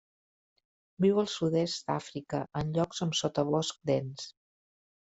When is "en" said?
2.65-2.75